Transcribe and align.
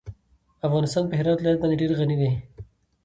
افغانستان 0.67 1.03
په 1.07 1.13
هرات 1.19 1.37
ولایت 1.39 1.57
باندې 1.61 1.79
ډېر 1.81 1.91
غني 1.99 2.15
دی. 2.21 2.31